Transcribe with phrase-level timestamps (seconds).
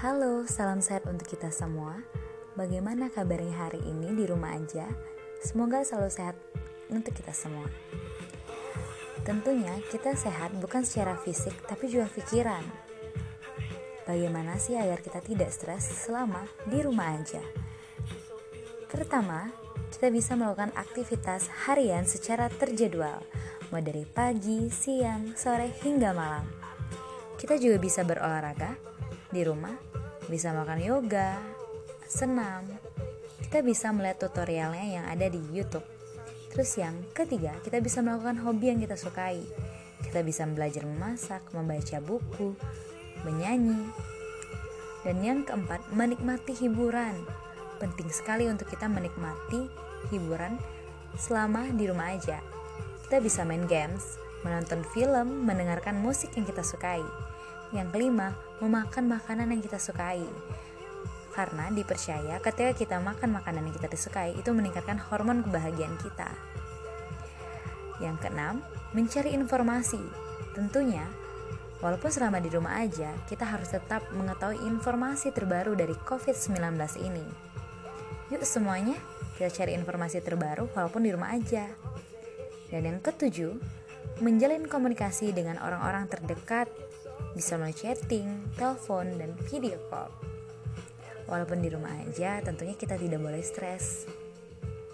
[0.00, 2.00] Halo, salam sehat untuk kita semua.
[2.56, 4.88] Bagaimana kabarnya hari ini di rumah aja?
[5.44, 6.40] Semoga selalu sehat
[6.88, 7.68] untuk kita semua.
[9.28, 12.64] Tentunya kita sehat bukan secara fisik tapi juga pikiran.
[14.08, 17.44] Bagaimana sih agar kita tidak stres selama di rumah aja?
[18.88, 19.52] Pertama,
[19.92, 23.20] kita bisa melakukan aktivitas harian secara terjadwal,
[23.68, 26.48] mulai dari pagi, siang, sore, hingga malam.
[27.36, 28.80] Kita juga bisa berolahraga
[29.28, 29.89] di rumah
[30.30, 31.34] bisa makan yoga,
[32.06, 32.62] senam.
[33.42, 35.82] Kita bisa melihat tutorialnya yang ada di YouTube.
[36.54, 39.42] Terus yang ketiga, kita bisa melakukan hobi yang kita sukai.
[40.06, 42.54] Kita bisa belajar memasak, membaca buku,
[43.26, 43.90] menyanyi.
[45.02, 47.18] Dan yang keempat, menikmati hiburan.
[47.82, 49.66] Penting sekali untuk kita menikmati
[50.14, 50.54] hiburan
[51.18, 52.38] selama di rumah aja.
[53.06, 54.14] Kita bisa main games,
[54.46, 57.02] menonton film, mendengarkan musik yang kita sukai.
[57.70, 60.26] Yang kelima, memakan makanan yang kita sukai.
[61.30, 66.26] Karena dipercaya ketika kita makan makanan yang kita disukai itu meningkatkan hormon kebahagiaan kita.
[68.02, 68.58] Yang keenam,
[68.90, 70.02] mencari informasi.
[70.50, 71.06] Tentunya,
[71.78, 76.58] walaupun selama di rumah aja, kita harus tetap mengetahui informasi terbaru dari COVID-19
[77.06, 77.26] ini.
[78.34, 78.98] Yuk semuanya,
[79.38, 81.70] kita cari informasi terbaru walaupun di rumah aja.
[82.70, 83.54] Dan yang ketujuh,
[84.22, 86.66] menjalin komunikasi dengan orang-orang terdekat
[87.34, 90.10] bisa melalui chatting, telepon, dan video call.
[91.30, 94.04] Walaupun di rumah aja, tentunya kita tidak boleh stres.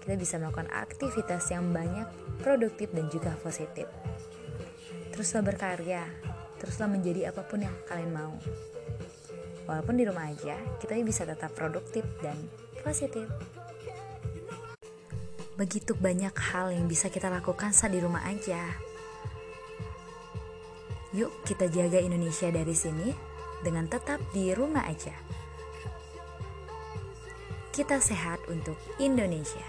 [0.00, 2.08] Kita bisa melakukan aktivitas yang banyak,
[2.40, 3.84] produktif, dan juga positif.
[5.12, 6.08] Teruslah berkarya,
[6.56, 8.34] teruslah menjadi apa pun yang kalian mau.
[9.68, 12.34] Walaupun di rumah aja, kita bisa tetap produktif dan
[12.82, 13.28] positif.
[15.54, 18.91] Begitu banyak hal yang bisa kita lakukan saat di rumah aja.
[21.12, 23.12] Yuk kita jaga Indonesia dari sini
[23.60, 25.12] dengan tetap di rumah aja.
[27.72, 29.64] Kita sehat untuk Indonesia.